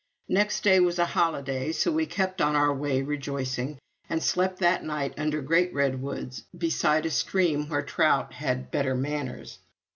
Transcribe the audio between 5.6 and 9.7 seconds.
redwoods, beside a stream where trout had better manners.